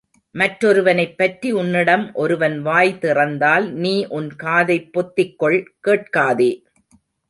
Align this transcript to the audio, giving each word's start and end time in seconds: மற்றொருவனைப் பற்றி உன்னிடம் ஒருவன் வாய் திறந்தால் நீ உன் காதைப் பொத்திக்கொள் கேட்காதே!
மற்றொருவனைப் 0.35 1.13
பற்றி 1.17 1.51
உன்னிடம் 1.53 2.13
ஒருவன் 2.15 2.61
வாய் 2.61 2.97
திறந்தால் 3.01 3.67
நீ 3.77 3.95
உன் 4.11 4.35
காதைப் 4.35 4.91
பொத்திக்கொள் 4.93 5.59
கேட்காதே! 5.79 6.51